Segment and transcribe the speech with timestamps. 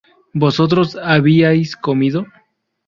[0.33, 2.25] vosotros habíais comido